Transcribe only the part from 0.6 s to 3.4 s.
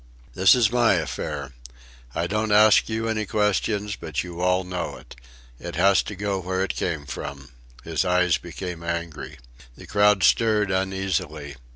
my affair. I don't ask you any